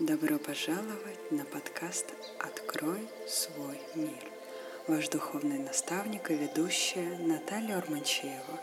Добро 0.00 0.38
пожаловать 0.38 1.30
на 1.30 1.44
подкаст 1.44 2.06
«Открой 2.38 3.06
свой 3.28 3.78
мир». 3.94 4.24
Ваш 4.88 5.10
духовный 5.10 5.58
наставник 5.58 6.30
и 6.30 6.36
ведущая 6.36 7.18
Наталья 7.18 7.76
Урманчеева. 7.76 8.60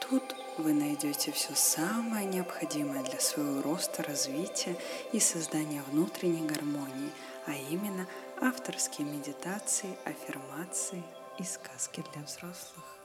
Тут 0.00 0.24
вы 0.58 0.72
найдете 0.72 1.30
все 1.30 1.54
самое 1.54 2.26
необходимое 2.26 3.04
для 3.04 3.20
своего 3.20 3.62
роста, 3.62 4.02
развития 4.02 4.76
и 5.12 5.20
создания 5.20 5.84
внутренней 5.92 6.44
гармонии, 6.44 7.12
а 7.46 7.52
именно 7.52 8.08
авторские 8.40 9.06
медитации, 9.06 9.96
аффирмации 10.04 11.04
и 11.38 11.44
сказки 11.44 12.02
для 12.12 12.24
взрослых. 12.24 12.99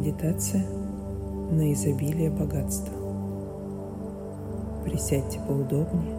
Медитация 0.00 0.64
на 1.50 1.70
изобилие 1.74 2.30
богатства. 2.30 2.94
Присядьте 4.82 5.38
поудобнее, 5.46 6.16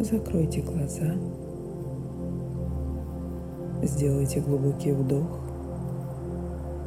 закройте 0.00 0.62
глаза, 0.62 1.12
сделайте 3.82 4.40
глубокий 4.40 4.92
вдох, 4.92 5.28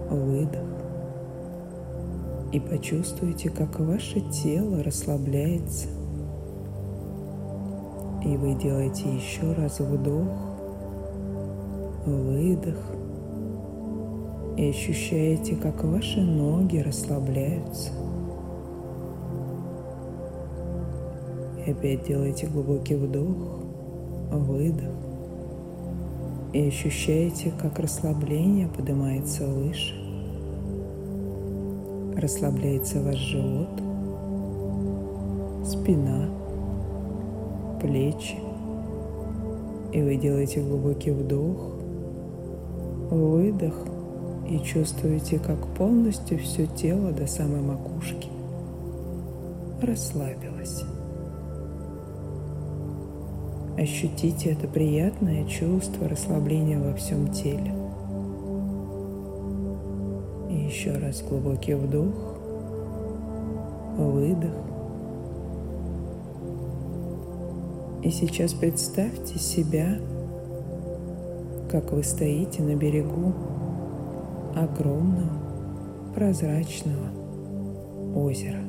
выдох 0.10 0.66
и 2.52 2.60
почувствуйте, 2.60 3.52
как 3.52 3.80
ваше 3.80 4.22
тело 4.32 4.82
расслабляется. 4.82 5.90
И 8.26 8.36
вы 8.36 8.56
делаете 8.56 9.14
еще 9.14 9.54
раз 9.54 9.80
вдох, 9.80 10.26
выдох– 12.04 12.78
и 14.58 14.70
ощущаете, 14.72 15.56
как 15.56 15.84
ваши 15.84 16.20
ноги 16.20 16.80
расслабляются. 16.80 17.92
И 21.66 21.72
опять 21.72 22.08
делаете 22.08 22.48
глубокий 22.48 22.96
вдох, 22.96 23.62
выдох. 24.32 24.96
И 26.54 26.68
ощущаете, 26.68 27.54
как 27.62 27.78
расслабление 27.78 28.68
поднимается 28.68 29.46
выше. 29.46 29.94
Расслабляется 32.16 33.00
ваш 33.04 33.18
живот, 33.18 33.80
спина, 35.64 36.30
плечи. 37.80 38.38
И 39.94 40.02
вы 40.02 40.16
делаете 40.16 40.62
глубокий 40.62 41.12
вдох, 41.12 41.74
выдох– 43.12 43.76
и 44.50 44.60
чувствуете, 44.60 45.40
как 45.40 45.58
полностью 45.76 46.40
все 46.40 46.68
тело 46.68 47.12
до 47.12 47.28
самой 47.28 47.62
макушки 47.62 48.30
расслабилось. 49.82 50.84
Ощутите 53.78 54.52
это 54.52 54.68
приятное 54.68 55.46
чувство 55.46 56.08
расслабления 56.08 56.80
во 56.80 56.94
всем 56.96 57.32
теле. 57.32 57.74
И 60.50 60.56
еще 60.66 60.94
раз 60.98 61.22
глубокий 61.22 61.76
вдох, 61.76 62.38
выдох. 63.98 64.54
И 68.04 68.10
сейчас 68.10 68.54
представьте 68.54 69.38
себя, 69.38 69.98
как 71.70 71.92
вы 71.92 72.04
стоите 72.04 72.64
на 72.64 72.76
берегу 72.76 73.34
огромного 74.64 75.32
прозрачного 76.16 77.10
озера. 78.16 78.62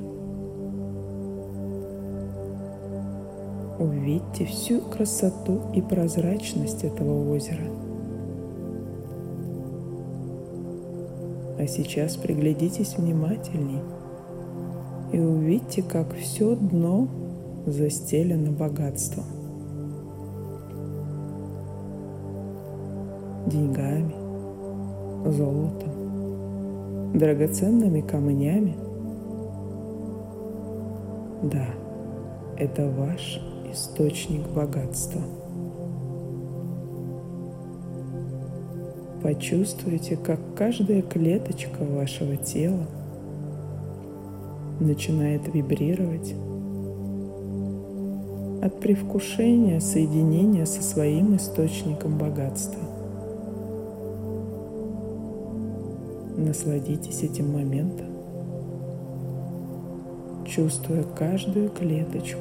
Увидьте 3.79 4.45
всю 4.45 4.81
красоту 4.81 5.61
и 5.73 5.81
прозрачность 5.81 6.85
этого 6.85 7.31
озера. 7.31 7.65
А 11.59 11.67
сейчас 11.67 12.17
приглядитесь 12.17 12.97
внимательней 12.97 13.83
и 15.13 15.19
увидьте, 15.19 15.83
как 15.83 16.15
все 16.15 16.55
дно 16.55 17.09
застелено 17.67 18.51
богатством. 18.51 19.25
Деньгами, 23.47 24.18
золотом, 25.33 27.13
драгоценными 27.15 28.01
камнями. 28.01 28.77
Да, 31.43 31.67
это 32.57 32.91
ваш 32.91 33.41
источник 33.73 34.47
богатства. 34.49 35.23
Почувствуйте, 39.23 40.17
как 40.17 40.41
каждая 40.57 41.03
клеточка 41.03 41.83
вашего 41.85 42.37
тела 42.37 42.87
начинает 44.81 45.53
вибрировать 45.53 46.35
от 48.63 48.81
привкушения 48.81 49.81
соединения 49.81 50.67
со 50.67 50.83
своим 50.83 51.37
источником 51.37 52.17
богатства. 52.17 52.88
Насладитесь 56.49 57.25
этим 57.25 57.53
моментом, 57.53 58.07
чувствуя 60.47 61.03
каждую 61.03 61.69
клеточку. 61.69 62.41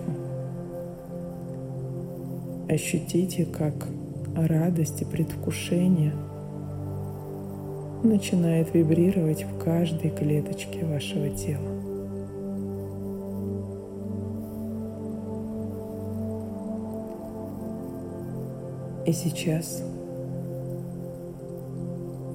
Ощутите, 2.69 3.43
как 3.43 3.73
радость 4.33 5.01
и 5.01 5.05
предвкушение 5.05 6.13
начинает 8.01 8.73
вибрировать 8.73 9.43
в 9.43 9.61
каждой 9.61 10.11
клеточке 10.11 10.85
вашего 10.85 11.29
тела. 11.29 11.67
И 19.05 19.11
сейчас, 19.11 19.83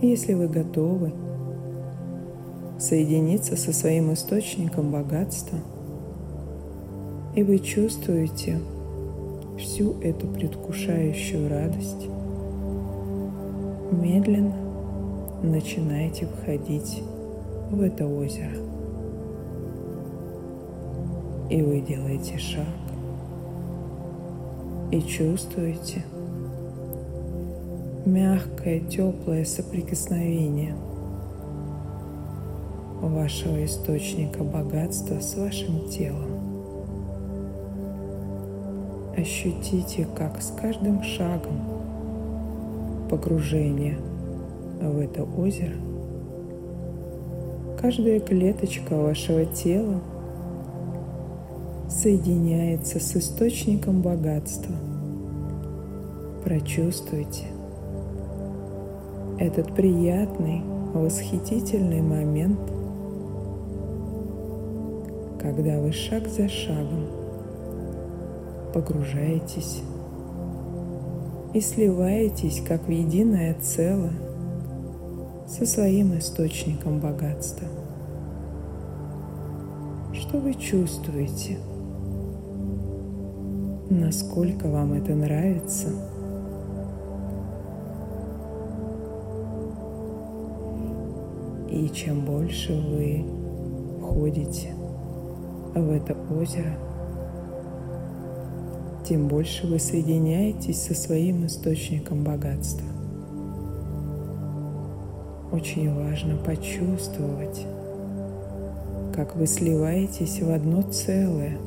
если 0.03 0.35
вы 0.35 0.49
готовы, 0.49 1.13
соединиться 2.83 3.57
со 3.57 3.73
своим 3.73 4.13
источником 4.13 4.91
богатства, 4.91 5.59
и 7.37 7.43
вы 7.43 7.61
чувствуете 7.61 8.59
всю 9.59 9.93
эту 10.01 10.27
предвкушающую 10.27 11.49
радость, 11.49 12.09
медленно 13.93 14.57
начинаете 15.43 16.27
входить 16.27 17.03
в 17.71 17.81
это 17.81 18.07
озеро. 18.07 18.51
И 21.51 21.63
вы 21.63 21.81
делаете 21.81 22.39
шаг 22.39 22.67
и 24.91 25.01
чувствуете 25.03 26.05
мягкое, 28.05 28.81
теплое 28.81 29.45
соприкосновение– 29.45 30.75
вашего 33.09 33.65
источника 33.65 34.45
богатства 34.45 35.19
с 35.21 35.35
вашим 35.35 35.89
телом. 35.89 36.31
Ощутите, 39.17 40.07
как 40.17 40.41
с 40.41 40.53
каждым 40.53 41.03
шагом 41.03 41.61
погружения 43.11 43.99
в 44.81 44.99
это 44.99 45.25
озеро 45.25 45.75
каждая 47.83 48.21
клеточка 48.21 48.95
вашего 48.97 49.45
тела 49.45 50.01
соединяется 51.91 53.01
с 53.01 53.17
источником 53.17 54.01
богатства. 54.01 54.75
Прочувствуйте 56.45 57.47
этот 59.39 59.75
приятный, 59.75 60.63
восхитительный 60.95 62.01
момент– 62.01 62.61
когда 65.43 65.81
вы 65.81 65.91
шаг 65.91 66.29
за 66.29 66.49
шагом 66.49 67.07
погружаетесь 68.73 69.83
и 71.53 71.61
сливаетесь 71.61 72.63
как 72.67 72.87
в 72.87 72.91
единое 72.91 73.55
целое 73.61 74.13
со 75.49 75.67
своим 75.67 76.17
источником 76.17 77.01
богатства. 77.01 77.67
Что 80.15 80.39
вы 80.39 80.55
чувствуете? 80.55 81.59
Насколько 83.91 84.69
вам 84.69 84.93
это 84.95 85.15
нравится? 85.15 85.89
И 91.69 91.91
чем 91.93 92.25
больше 92.25 92.73
вы 92.73 93.25
ходите? 94.01 94.82
В 95.75 95.91
это 95.91 96.17
озеро, 96.31 96.77
тем 99.05 99.29
больше 99.29 99.67
вы 99.67 99.79
соединяетесь 99.79 100.83
со 100.83 100.95
своим 100.95 101.47
источником 101.47 102.25
богатства. 102.25 102.87
Очень 105.51 105.95
важно 105.95 106.37
почувствовать, 106.37 107.67
как 109.15 109.37
вы 109.37 109.47
сливаетесь 109.47 110.41
в 110.41 110.51
одно 110.51 110.83
целое 110.83 111.59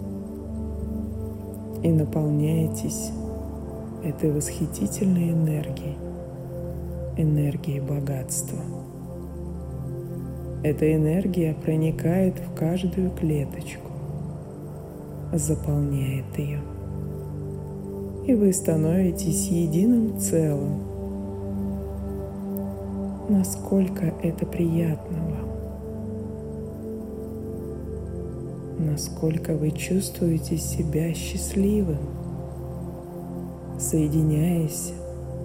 и 1.83 1.91
наполняетесь 1.91 3.11
этой 4.03 4.31
восхитительной 4.31 5.31
энергией, 5.31 5.97
энергией 7.17 7.79
богатства. 7.79 8.59
Эта 10.63 10.95
энергия 10.95 11.53
проникает 11.53 12.39
в 12.39 12.55
каждую 12.55 13.11
клеточку, 13.11 13.84
заполняет 15.37 16.37
ее– 16.37 16.61
и 18.27 18.33
вы 18.33 18.51
становитесь 18.53 19.47
единым 19.49 20.19
целым. 20.19 20.81
Насколько 23.29 24.13
это 24.23 24.47
приятно 24.47 25.17
вам. 25.19 25.49
Насколько 28.87 29.53
вы 29.55 29.69
чувствуете 29.71 30.57
себя 30.57 31.13
счастливым, 31.13 31.99
соединяясь 33.79 34.93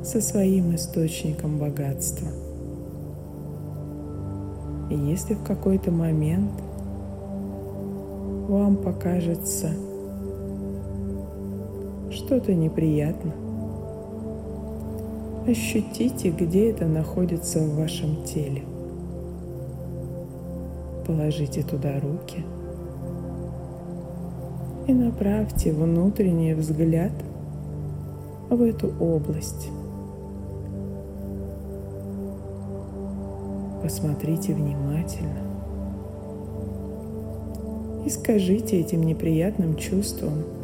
со 0.02 0.22
своим 0.22 0.74
источником 0.74 1.58
богатства. 1.58 2.28
И 4.88 4.94
если 4.94 5.34
в 5.34 5.42
какой-то 5.42 5.90
момент 5.90 6.50
вам 8.50 8.76
покажется, 8.76 9.68
что-то 12.10 12.52
неприятно. 12.52 13.32
Ощутите, 15.46 16.30
где 16.30 16.70
это 16.70 16.86
находится 16.86 17.60
в 17.60 17.76
вашем 17.76 18.24
теле. 18.24 18.64
Положите 21.06 21.62
туда 21.62 22.00
руки 22.00 22.44
и 24.88 24.92
направьте 24.92 25.72
внутренний 25.72 26.54
взгляд 26.54 27.12
в 28.50 28.60
эту 28.62 28.92
область. 28.98 29.68
Посмотрите 33.80 34.54
внимательно 34.54 35.49
и 38.04 38.10
скажите 38.10 38.80
этим 38.80 39.02
неприятным 39.02 39.76
чувствам– 39.76 40.44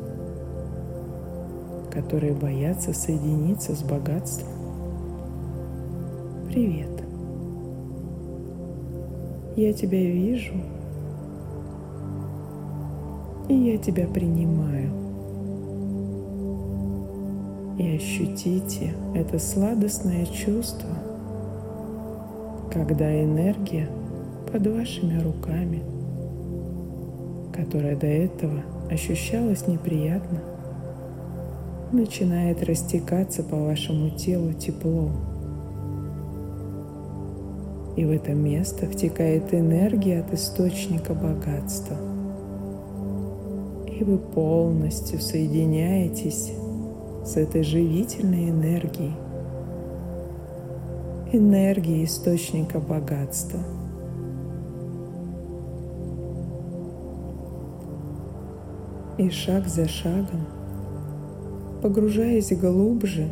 которые 1.97 2.35
боятся 2.35 2.93
соединиться 2.93 3.75
с 3.75 3.83
богатством. 3.83 4.53
Привет. 6.47 6.91
Я 9.57 9.73
тебя 9.73 10.03
вижу, 10.03 10.53
и 13.49 13.55
я 13.55 13.79
тебя 13.79 14.07
принимаю. 14.07 14.91
И 17.79 17.97
ощутите 17.97 18.93
это 19.15 19.39
сладостное 19.39 20.27
чувство, 20.27 20.91
когда 22.71 23.25
энергия 23.25 23.89
под 24.53 24.67
вашими 24.67 25.19
руками, 25.23 25.83
которая 27.57 27.97
до 27.97 28.07
этого 28.07 28.63
ощущалась 28.91 29.67
неприятно, 29.67 30.41
начинает 31.93 32.63
растекаться 32.63 33.43
по 33.43 33.57
вашему 33.57 34.11
телу 34.11 34.53
теплом. 34.53 35.13
И 37.97 38.05
в 38.05 38.11
это 38.11 38.33
место 38.33 38.87
втекает 38.87 39.55
энергия 39.55 40.21
от 40.21 40.35
источника 40.35 41.15
богатства. 41.15 41.97
И 43.99 44.05
вы 44.05 44.19
полностью 44.19 45.19
соединяетесь 45.19 46.53
с 47.25 47.37
этой 47.39 47.63
живительной 47.63 48.51
энергией, 48.51 49.15
энергией 51.33 52.05
источника 52.05 52.79
богатства. 52.79 53.61
И 59.19 59.31
шаг 59.31 59.67
за 59.67 59.89
шагом 59.89 60.47
погружаясь 61.87 62.53
глубже, 62.53 63.29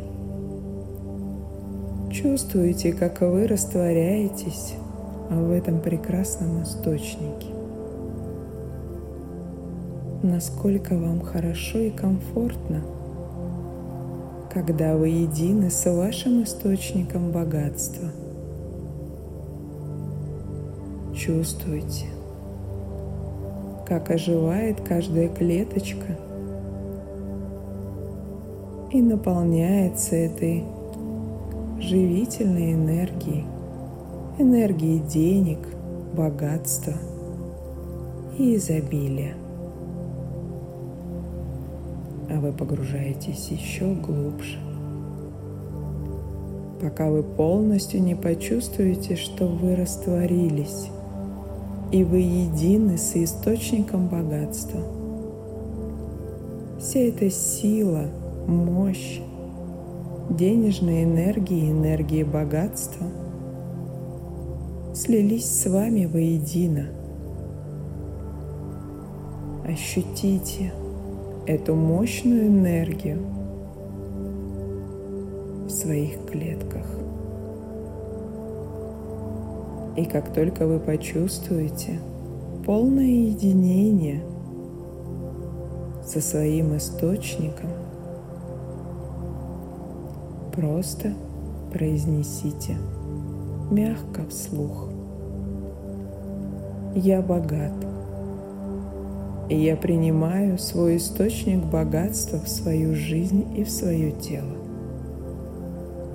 чувствуете, 2.09 2.93
как 2.93 3.19
вы 3.19 3.47
растворяетесь 3.47 4.75
в 5.29 5.51
этом 5.51 5.81
прекрасном 5.81 6.63
источнике. 6.63 7.47
Насколько 10.23 10.97
вам 10.97 11.19
хорошо 11.21 11.79
и 11.79 11.89
комфортно, 11.89 12.81
когда 14.53 14.95
вы 14.95 15.09
едины 15.09 15.69
с 15.69 15.91
вашим 15.91 16.43
источником 16.43 17.31
богатства. 17.31 18.09
Чувствуйте, 21.13 22.05
как 23.85 24.11
оживает 24.11 24.81
каждая 24.81 25.29
клеточка– 25.29 26.17
и 28.95 29.01
наполняется 29.01 30.15
этой 30.15 30.63
живительной 31.81 32.73
энергией, 32.73 33.43
энергией 34.39 34.99
денег, 34.99 35.59
богатства 36.13 36.93
и 38.37 38.55
изобилия. 38.55 39.33
А 42.29 42.39
вы 42.39 42.53
погружаетесь 42.53 43.49
еще 43.49 43.93
глубже, 43.95 44.59
пока 46.81 47.09
вы 47.09 47.21
полностью 47.21 48.01
не 48.01 48.15
почувствуете, 48.15 49.17
что 49.17 49.45
вы 49.45 49.75
растворились, 49.75 50.87
и 51.95 52.03
вы 52.03 52.19
едины 52.19 52.97
с 52.97 53.15
источником 53.15 54.09
богатства. 54.09 54.81
Вся 56.77 56.99
эта 56.99 57.29
сила– 57.29 58.07
мощь, 58.47 59.21
денежной 60.29 61.05
энергии, 61.05 61.71
энергии 61.71 62.23
богатства 62.23 63.07
слились 64.93 65.45
с 65.45 65.69
вами 65.69 66.05
воедино. 66.05 66.87
Ощутите 69.65 70.73
эту 71.47 71.75
мощную 71.75 72.47
энергию 72.47 73.19
в 75.65 75.69
своих 75.69 76.25
клетках. 76.29 76.94
И 79.95 80.05
как 80.05 80.33
только 80.33 80.67
вы 80.67 80.79
почувствуете 80.79 81.99
полное 82.65 83.05
единение 83.05 84.21
со 86.05 86.21
своим 86.21 86.75
источником– 86.77 87.69
Просто 90.55 91.13
произнесите 91.73 92.77
мягко 93.69 94.25
вслух. 94.29 94.87
Я 96.95 97.21
богат. 97.21 97.73
И 99.49 99.59
я 99.59 99.75
принимаю 99.75 100.57
свой 100.57 100.95
источник 100.95 101.61
богатства 101.65 102.39
в 102.39 102.47
свою 102.47 102.95
жизнь 102.95 103.45
и 103.57 103.65
в 103.65 103.69
свое 103.69 104.11
тело. 104.11 104.64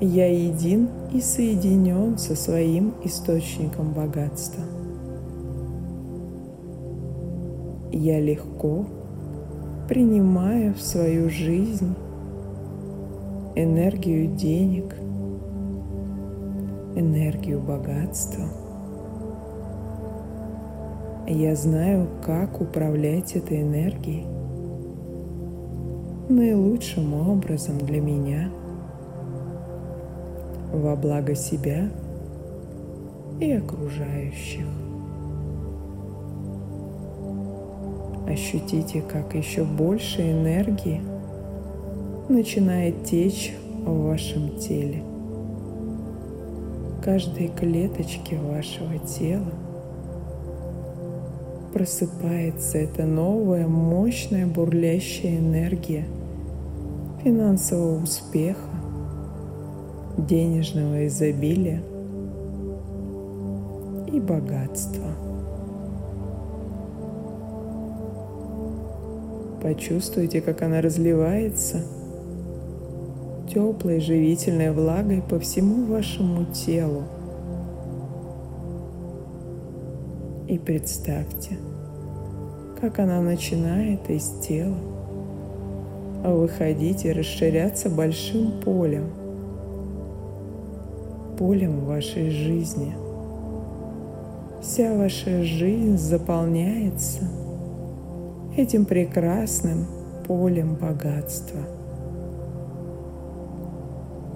Я 0.02 0.26
един 0.26 0.88
и 1.12 1.20
соединен 1.20 2.16
со 2.16 2.34
своим 2.34 2.94
источником 3.04 3.92
богатства. 3.92 4.64
Я 7.92 8.18
легко 8.18 8.86
принимаю 9.88 10.72
в 10.72 10.80
свою 10.80 11.28
жизнь 11.28 11.94
энергию 13.56 14.28
денег, 14.28 14.96
энергию 16.96 17.60
богатства. 17.60 18.44
Я 21.28 21.54
знаю, 21.54 22.08
как 22.24 22.62
управлять 22.62 23.36
этой 23.36 23.60
энергией 23.60 24.24
наилучшим 26.30 27.12
образом 27.12 27.76
для 27.78 28.00
меня, 28.00 28.50
во 30.72 30.96
благо 30.96 31.34
себя 31.34 31.88
и 33.40 33.52
окружающих. 33.52 34.66
Ощутите, 38.28 39.02
как 39.02 39.34
еще 39.34 39.64
больше 39.64 40.30
энергии 40.30 41.00
начинает 42.28 43.04
течь 43.04 43.52
в 43.84 44.04
вашем 44.04 44.56
теле. 44.58 45.02
Каждой 47.02 47.48
клеточке 47.48 48.38
вашего 48.38 48.98
тела 48.98 49.52
просыпается 51.72 52.78
эта 52.78 53.04
новая, 53.04 53.66
мощная, 53.66 54.46
бурлящая 54.46 55.38
энергия 55.38 56.04
финансового 57.24 58.02
успеха, 58.02 58.69
денежного 60.30 61.08
изобилия 61.08 61.82
и 64.12 64.20
богатства. 64.20 65.08
Почувствуйте, 69.60 70.40
как 70.40 70.62
она 70.62 70.80
разливается 70.80 71.82
теплой 73.52 73.98
живительной 73.98 74.70
влагой 74.70 75.20
по 75.20 75.40
всему 75.40 75.92
вашему 75.92 76.44
телу. 76.52 77.02
И 80.46 80.58
представьте, 80.58 81.58
как 82.80 83.00
она 83.00 83.20
начинает 83.20 84.08
из 84.08 84.30
тела 84.46 84.76
выходить 86.22 87.04
и 87.04 87.12
расширяться 87.12 87.90
большим 87.90 88.60
полем, 88.60 89.19
полем 91.40 91.86
вашей 91.86 92.28
жизни. 92.28 92.92
Вся 94.60 94.94
ваша 94.94 95.42
жизнь 95.42 95.96
заполняется– 95.96 97.22
этим 98.58 98.84
прекрасным 98.84 99.86
полем 100.26 100.74
богатства. 100.74 101.60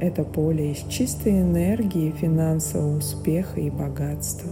Это 0.01 0.25
поле 0.25 0.73
из 0.73 0.79
чистой 0.89 1.43
энергии 1.43 2.11
финансового 2.11 2.97
успеха 2.97 3.61
и 3.61 3.69
богатства 3.69 4.51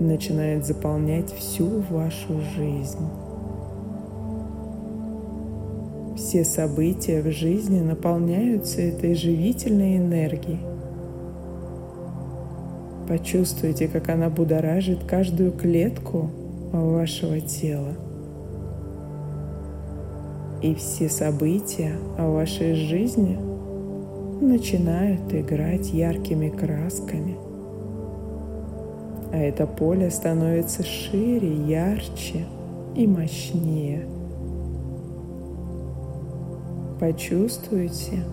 начинает 0.00 0.66
заполнять 0.66 1.32
всю 1.32 1.80
вашу 1.90 2.40
жизнь. 2.56 3.06
Все 6.34 6.42
события 6.42 7.22
в 7.22 7.30
жизни 7.30 7.78
наполняются 7.78 8.80
этой 8.82 9.14
живительной 9.14 9.98
энергией. 9.98 10.58
Почувствуйте, 13.06 13.86
как 13.86 14.08
она 14.08 14.30
будоражит 14.30 15.04
каждую 15.04 15.52
клетку 15.52 16.30
вашего 16.72 17.40
тела. 17.40 17.92
И 20.60 20.74
все 20.74 21.08
события 21.08 21.92
в 22.18 22.32
вашей 22.32 22.74
жизни 22.74 23.38
начинают 24.40 25.32
играть 25.32 25.90
яркими 25.90 26.48
красками. 26.48 27.36
А 29.32 29.36
это 29.36 29.68
поле 29.68 30.10
становится 30.10 30.82
шире, 30.82 31.54
ярче 31.64 32.44
и 32.96 33.06
мощнее. 33.06 34.13
Почувствуйте 37.04 38.24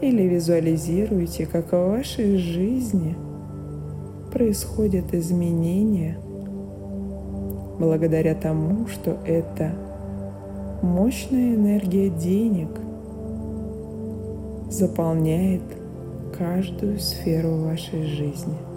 или 0.00 0.22
визуализируйте, 0.22 1.44
как 1.44 1.72
в 1.72 1.90
вашей 1.90 2.38
жизни 2.38 3.14
происходят 4.32 5.12
изменения– 5.12 6.16
благодаря 7.78 8.34
тому, 8.34 8.86
что 8.86 9.18
это 9.26 9.72
мощная 10.80 11.54
энергия 11.54 12.08
денег 12.08 12.70
заполняет 14.70 15.60
каждую 16.38 16.98
сферу 16.98 17.58
вашей 17.58 18.04
жизни. 18.04 18.73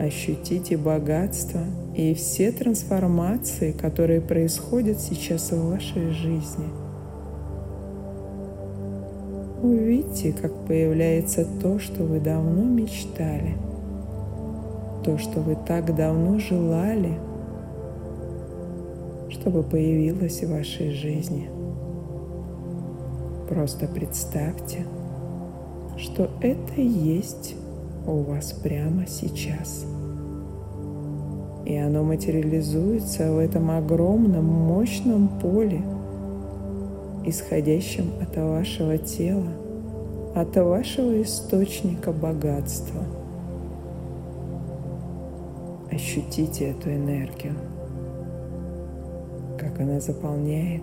Ощутите 0.00 0.76
богатство 0.76 1.60
и 1.94 2.14
все 2.14 2.50
трансформации, 2.50 3.72
которые 3.72 4.20
происходят 4.20 4.98
сейчас 5.00 5.52
в 5.52 5.68
вашей 5.68 6.10
жизни. 6.10 6.66
Увидьте, 9.62 10.32
как 10.32 10.52
появляется 10.66 11.46
то, 11.60 11.78
что 11.78 12.02
вы 12.04 12.18
давно 12.18 12.64
мечтали– 12.64 13.56
то, 15.04 15.18
что 15.18 15.40
вы 15.40 15.56
так 15.66 15.94
давно 15.94 16.38
желали, 16.38 17.18
чтобы 19.30 19.62
появилось 19.62 20.42
в 20.42 20.50
вашей 20.50 20.90
жизни. 20.90 21.48
Просто 23.48 23.86
представьте, 23.86 24.86
что 25.96 26.30
это 26.40 26.80
есть 26.80 27.56
у 28.06 28.22
вас 28.22 28.52
прямо 28.52 29.06
сейчас. 29.06 29.84
И 31.64 31.76
оно 31.76 32.02
материализуется 32.02 33.32
в 33.32 33.38
этом 33.38 33.70
огромном, 33.70 34.44
мощном 34.44 35.28
поле, 35.40 35.82
исходящем 37.24 38.10
от 38.20 38.36
вашего 38.36 38.98
тела, 38.98 39.52
от 40.34 40.56
вашего 40.56 41.22
источника 41.22 42.12
богатства– 42.12 43.02
Ощутите 45.92 46.70
эту 46.70 46.90
энергию, 46.90 47.54
как 49.58 49.80
она 49.80 49.98
заполняет 49.98 50.82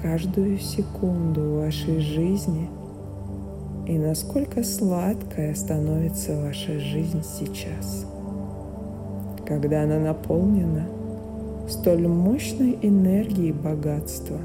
каждую 0.00 0.58
секунду 0.58 1.56
вашей 1.56 1.98
жизни 1.98 2.68
и 3.88 3.98
насколько 3.98 4.62
сладкая 4.62 5.54
становится 5.54 6.40
ваша 6.40 6.78
жизнь 6.78 7.22
сейчас, 7.24 8.06
когда 9.46 9.82
она 9.82 9.98
наполнена 9.98 10.86
столь 11.68 12.06
мощной 12.06 12.78
энергией 12.82 13.52
богатства, 13.52 14.38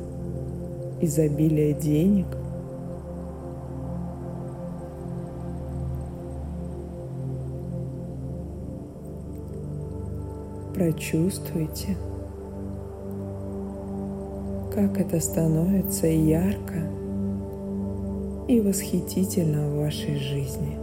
изобилия 1.01 1.73
денег– 1.73 2.25
прочувствуйте, 10.73 11.95
как 14.73 15.00
это 15.00 15.19
становится 15.19 16.07
ярко 16.07 17.02
и 18.47 18.59
восхитительно 18.59 19.69
в 19.69 19.77
вашей 19.77 20.15
жизни. 20.15 20.77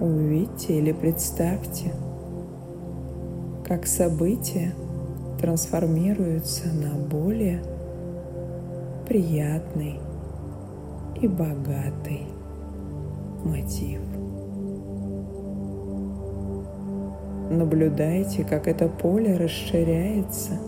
Увидьте 0.00 0.78
или 0.78 0.92
представьте, 0.92 1.92
как 3.64 3.86
события 3.86 4.74
трансформируются 5.40 6.68
на 6.68 6.94
более 6.94 7.62
приятный 9.08 10.00
и 11.20 11.28
богатый 11.28 12.26
мотив. 13.44 14.00
Наблюдайте, 17.50 18.42
как 18.42 18.66
это 18.66 18.88
поле 18.88 19.36
расширяется, 19.36 20.58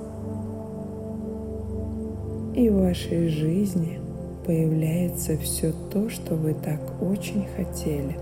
и 2.55 2.71
в 2.71 2.81
вашей 2.81 3.29
жизни 3.29 3.99
появляется 4.47 5.37
все 5.37 5.73
то, 5.91 6.09
что 6.09 6.37
вы 6.37 6.55
так 6.55 6.81
очень 7.03 7.47
хотели. 7.57 8.17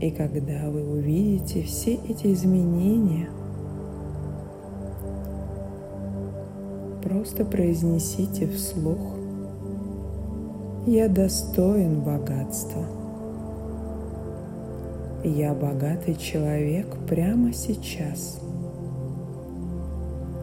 И 0.00 0.12
когда 0.12 0.70
вы 0.70 0.88
увидите 0.88 1.62
все 1.64 1.94
эти 1.94 2.32
изменения, 2.32 3.28
просто 7.02 7.44
произнесите 7.44 8.46
вслух 8.46 9.16
«Я 10.86 11.08
достоин 11.08 12.00
богатства». 12.00 12.84
Я 15.24 15.52
богатый 15.52 16.14
человек 16.14 16.86
прямо 17.08 17.52
сейчас. 17.52 18.38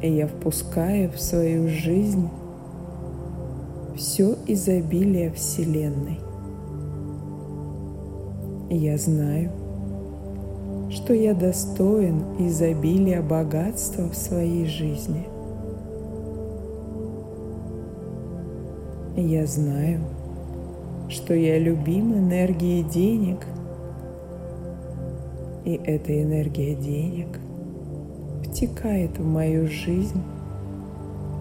И 0.05 0.07
я 0.07 0.27
впускаю 0.27 1.09
в 1.09 1.19
свою 1.19 1.67
жизнь 1.67 2.29
все 3.95 4.35
изобилие 4.45 5.31
Вселенной. 5.31 6.19
И 8.69 8.77
я 8.77 9.00
знаю, 9.00 9.50
что 10.91 11.15
я 11.15 11.33
достоин 11.33 12.21
изобилия 12.38 13.24
богатства 13.24 14.07
в 14.07 14.15
своей 14.15 14.67
жизни. 14.67 15.27
Я 19.17 19.47
знаю, 19.47 20.01
что 21.09 21.33
я 21.33 21.57
любим 21.57 22.13
энергией 22.13 22.83
денег, 22.83 23.39
и 25.63 25.81
эта 25.83 26.21
энергия 26.21 26.75
денег 26.75 27.39
втекает 28.45 29.17
в 29.17 29.25
мою 29.25 29.67
жизнь 29.67 30.21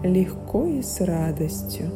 легко 0.03 0.65
и 0.65 0.81
с 0.81 1.01
радостью. 1.01 1.89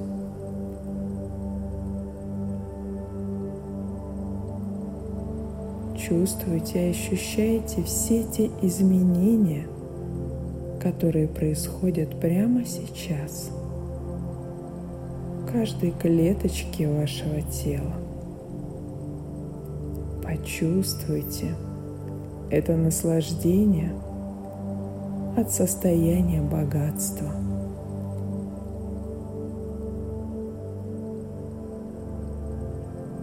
Чувствуйте 5.98 6.88
и 6.88 6.92
ощущаете 6.92 7.84
все 7.84 8.24
те 8.24 8.50
изменения, 8.62 9.68
которые 10.82 11.28
происходят 11.28 12.20
прямо 12.20 12.66
сейчас 12.66 13.52
в 15.42 15.52
каждой 15.52 15.92
клеточке 15.92 16.88
вашего 16.88 17.42
тела. 17.42 17.94
Почувствуйте 20.24 21.48
это 22.50 22.76
наслаждение 22.76 23.92
от 25.38 25.52
состояния 25.52 26.42
богатства– 26.42 27.32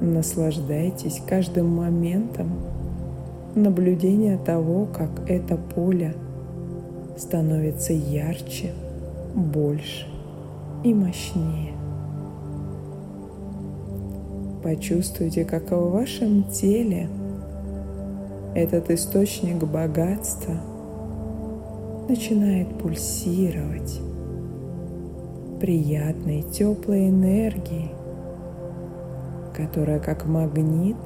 Наслаждайтесь 0.06 1.22
каждым 1.26 1.68
моментом 1.68 2.50
наблюдения 3.54 4.36
того, 4.36 4.86
как 4.86 5.08
это 5.26 5.56
поле 5.56 6.14
становится 7.16 7.94
ярче, 7.94 8.72
больше 9.34 10.06
и 10.84 10.92
мощнее. 10.92 11.72
Почувствуйте, 14.62 15.44
как 15.44 15.70
в 15.70 15.90
вашем 15.90 16.44
теле 16.44 17.08
этот 18.54 18.90
источник 18.90 19.64
богатства 19.64 20.54
начинает 22.08 22.78
пульсировать 22.78 24.00
приятной, 25.60 26.42
теплой 26.42 27.08
энергией, 27.08 27.90
которая 29.54 29.98
как 29.98 30.26
магнит 30.26 30.96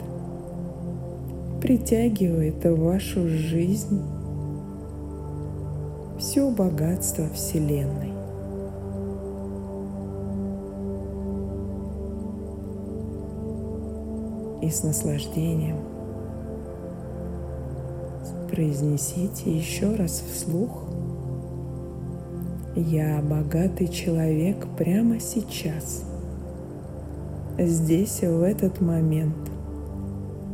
притягивает 1.60 2.64
в 2.64 2.76
вашу 2.76 3.28
жизнь 3.28 4.02
все 6.18 6.50
богатство 6.50 7.28
Вселенной. 7.30 8.12
И 14.62 14.68
с 14.68 14.82
наслаждением 14.82 15.76
произнесите 18.50 19.50
еще 19.50 19.94
раз 19.94 20.22
вслух 20.30 20.89
«Я 22.76 23.20
богатый 23.20 23.88
человек 23.88 24.66
прямо 24.76 25.20
сейчас» 25.20 26.04
здесь, 27.66 28.20
в 28.22 28.42
этот 28.42 28.80
момент. 28.80 29.36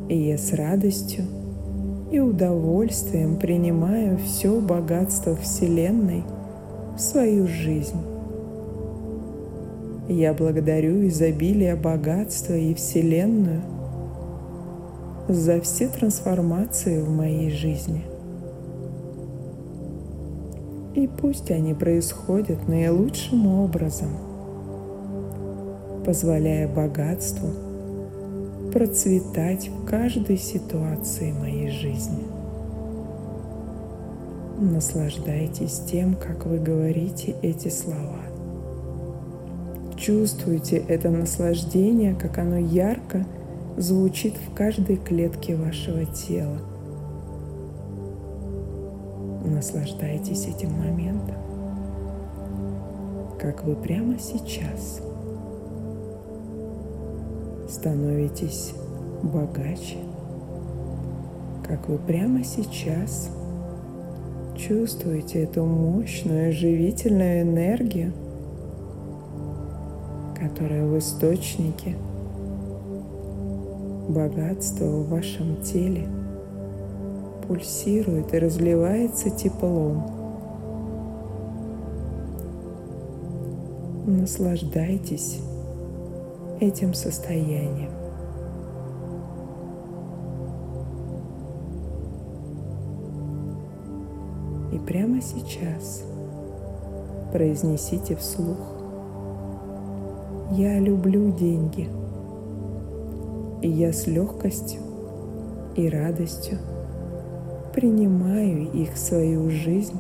И 0.09 0.17
я 0.17 0.39
с 0.39 0.53
радостью 0.53 1.25
и 2.11 2.21
удовольствием 2.21 3.37
принимаю 3.37 4.19
все 4.19 4.61
богатство 4.61 5.35
Вселенной 5.37 6.23
в 6.97 7.01
свою 7.01 7.47
жизнь. 7.49 8.01
Я 10.09 10.33
благодарю 10.35 11.07
изобилие 11.09 11.75
богатства 11.75 12.55
и 12.55 12.75
Вселенную 12.75 13.61
за 15.29 15.61
все 15.61 15.89
трансформации 15.89 17.03
в 17.03 17.11
моей 17.11 17.51
жизни. 17.51 18.05
И 20.97 21.07
пусть 21.07 21.53
они 21.53 21.75
происходят 21.75 22.67
наилучшим 22.67 23.47
образом– 23.47 24.09
позволяя 26.07 26.69
богатству 26.69 27.49
процветать 28.73 29.69
в 29.69 29.85
каждой 29.85 30.39
ситуации 30.39 31.33
моей 31.33 31.71
жизни. 31.71 32.23
Наслаждайтесь 34.61 35.81
тем, 35.91 36.15
как 36.15 36.47
вы 36.47 36.59
говорите 36.59 37.35
эти 37.43 37.69
слова. 37.69 38.21
Чувствуйте 39.97 40.77
это 40.77 41.11
наслаждение, 41.11 42.15
как 42.15 42.39
оно 42.39 42.59
ярко 42.59 43.27
звучит 43.77 44.35
в 44.35 44.55
каждой 44.55 44.97
клетке 44.97 45.57
вашего 45.57 46.05
тела. 46.05 46.59
Наслаждайтесь 49.57 50.47
этим 50.47 50.71
моментом, 50.73 51.37
как 53.39 53.65
вы 53.65 53.75
прямо 53.75 54.19
сейчас– 54.19 55.01
становитесь 57.69 58.75
богаче, 59.23 59.99
как 61.67 61.89
вы 61.89 61.99
прямо 61.99 62.45
сейчас 62.45 63.31
чувствуете 64.57 65.45
эту 65.45 65.65
мощную 65.65 66.53
живительную 66.53 67.43
энергию, 67.43 68.13
которая 70.39 70.85
в 70.87 70.99
источнике 70.99 71.97
богатства 74.09 74.85
в 74.85 75.09
вашем 75.09 75.63
теле 75.63 76.07
пульсирует 77.47 78.35
и 78.35 78.39
разливается 78.39 79.31
теплом. 79.31 80.05
Наслаждайтесь 84.07 85.41
этим 86.61 86.95
состоянием. 86.95 87.91
И 94.73 94.79
прямо 94.79 95.21
сейчас 95.21 96.03
произнесите 97.33 98.17
вслух 98.17 98.59
«Я 100.53 100.79
люблю 100.79 101.33
деньги, 101.33 101.89
и 103.63 103.69
я 103.69 103.93
с 103.93 104.07
легкостью 104.07 104.81
и 105.75 105.89
радостью 105.89 106.59
принимаю 107.77 108.73
их 108.73 108.95
в 108.95 108.99
свою 108.99 109.51
жизнь 109.51 109.99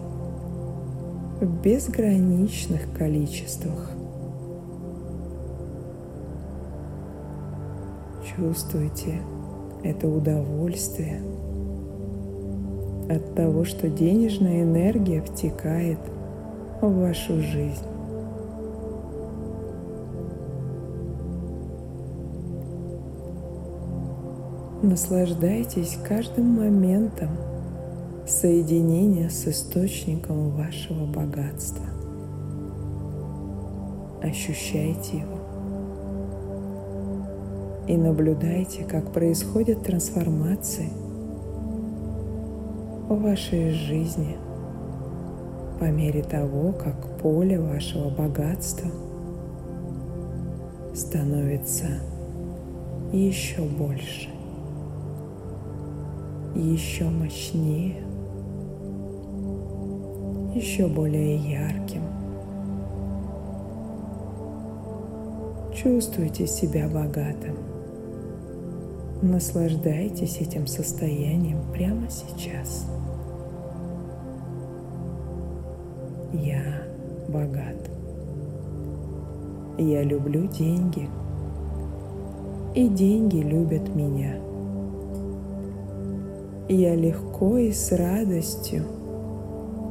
в 1.42 1.44
безграничных 1.62 2.90
количествах. 2.96 3.90
Чувствуйте 8.34 9.20
это 9.84 10.08
удовольствие 10.08 11.20
от 13.10 13.34
того, 13.34 13.64
что 13.66 13.90
денежная 13.90 14.62
энергия 14.62 15.20
втекает 15.20 15.98
в 16.80 16.90
вашу 16.90 17.42
жизнь. 17.42 17.84
Наслаждайтесь 24.82 25.98
каждым 26.08 26.46
моментом 26.46 27.28
соединения 28.26 29.28
с 29.28 29.46
источником 29.46 30.50
вашего 30.50 31.06
богатства. 31.06 31.86
Ощущайте 34.22 35.18
его 35.18 35.36
и 37.86 37.96
наблюдайте, 37.96 38.84
как 38.84 39.12
происходят 39.12 39.84
трансформации 39.84 40.88
в 43.08 43.20
вашей 43.22 43.70
жизни 43.70 44.36
по 45.78 45.84
мере 45.84 46.22
того, 46.22 46.72
как 46.72 47.18
поле 47.18 47.60
вашего 47.60 48.10
богатства 48.10 48.90
становится 50.94 51.86
еще 53.12 53.62
больше, 53.62 54.30
еще 56.54 57.04
мощнее, 57.04 58.05
еще 60.56 60.86
более 60.86 61.36
ярким. 61.36 62.02
Чувствуйте 65.74 66.46
себя 66.46 66.88
богатым. 66.88 67.56
Наслаждайтесь 69.20 70.38
этим 70.38 70.66
состоянием 70.66 71.58
прямо 71.72 72.08
сейчас. 72.08 72.86
Я 76.32 76.62
богат. 77.28 77.90
Я 79.76 80.02
люблю 80.02 80.46
деньги. 80.46 81.08
И 82.74 82.88
деньги 82.88 83.38
любят 83.38 83.94
меня. 83.94 84.36
Я 86.68 86.94
легко 86.94 87.58
и 87.58 87.72
с 87.72 87.92
радостью 87.92 88.84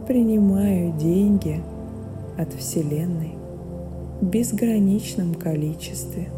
принимаю 0.07 0.93
деньги 0.93 1.61
от 2.37 2.53
Вселенной 2.53 3.35
в 4.21 4.25
безграничном 4.25 5.35
количестве. 5.35 6.29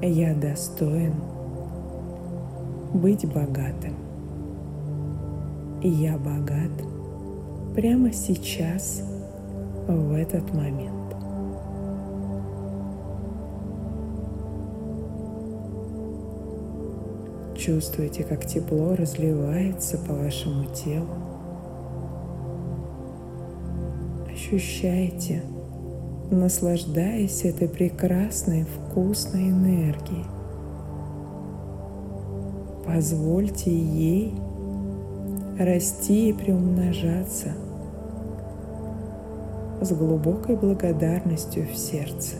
Я 0.00 0.34
достоин 0.34 1.14
быть 2.94 3.26
богатым. 3.26 3.94
Я 5.82 6.16
богат 6.16 6.70
прямо 7.74 8.12
сейчас, 8.12 9.02
в 9.86 10.14
этот 10.14 10.52
момент. 10.54 10.92
Чувствуете, 17.56 18.24
как 18.24 18.46
тепло 18.46 18.94
разливается 18.94 19.98
по 19.98 20.14
вашему 20.14 20.64
телу. 20.66 21.25
Ощущайте, 24.46 25.42
наслаждаясь 26.30 27.44
этой 27.44 27.68
прекрасной 27.68 28.64
вкусной 28.64 29.48
энергией. 29.50 30.24
Позвольте 32.86 33.76
ей 33.76 34.32
расти 35.58 36.28
и 36.28 36.32
приумножаться 36.32 37.54
с 39.80 39.90
глубокой 39.90 40.54
благодарностью 40.54 41.66
в 41.66 41.76
сердце. 41.76 42.36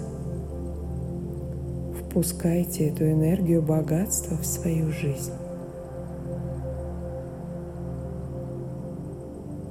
Впускайте 2.04 2.90
эту 2.90 3.10
энергию 3.10 3.62
богатства 3.62 4.36
в 4.36 4.46
свою 4.46 4.92
жизнь. 4.92 5.32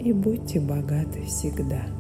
И 0.02 0.12
будьте 0.12 0.60
богаты 0.60 1.22
всегда. 1.22 1.95